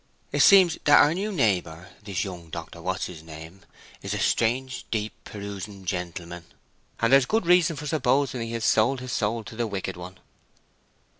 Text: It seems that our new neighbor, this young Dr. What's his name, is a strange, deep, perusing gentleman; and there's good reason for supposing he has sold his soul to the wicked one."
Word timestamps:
It 0.31 0.39
seems 0.39 0.79
that 0.85 0.99
our 0.99 1.13
new 1.13 1.31
neighbor, 1.31 1.89
this 2.01 2.23
young 2.23 2.49
Dr. 2.49 2.81
What's 2.81 3.05
his 3.05 3.21
name, 3.21 3.61
is 4.01 4.15
a 4.15 4.19
strange, 4.19 4.83
deep, 4.89 5.13
perusing 5.25 5.85
gentleman; 5.85 6.45
and 6.99 7.13
there's 7.13 7.27
good 7.27 7.45
reason 7.45 7.75
for 7.75 7.85
supposing 7.85 8.41
he 8.41 8.53
has 8.53 8.65
sold 8.65 8.99
his 8.99 9.11
soul 9.11 9.43
to 9.43 9.55
the 9.55 9.67
wicked 9.67 9.95
one." 9.97 10.17